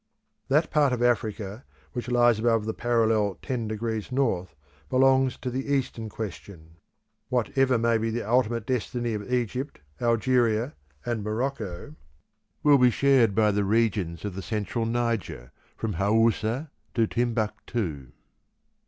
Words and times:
That 0.47 0.71
part 0.71 0.93
of 0.93 1.03
Africa 1.03 1.63
which 1.93 2.07
lies 2.09 2.39
above 2.39 2.65
the 2.65 2.73
parallel 2.73 3.37
10° 3.43 4.11
North 4.11 4.55
belongs 4.89 5.37
to 5.37 5.51
the 5.51 5.71
Eastern 5.71 6.09
Question. 6.09 6.77
What 7.29 7.55
ever 7.55 7.77
may 7.77 7.99
be 7.99 8.09
the 8.09 8.27
ultimate 8.27 8.65
destiny 8.65 9.13
of 9.13 9.31
Egypt, 9.31 9.79
Algeria, 10.01 10.73
and 11.05 11.23
Morocco, 11.23 11.95
will 12.63 12.79
be 12.79 12.89
shared 12.89 13.35
by 13.35 13.51
the 13.51 13.63
regions 13.63 14.25
of 14.25 14.33
the 14.33 14.41
central 14.41 14.87
Niger, 14.87 15.51
from 15.77 15.93
Haussa 15.93 16.71
to 16.95 17.05
Timbuctoo. 17.05 18.07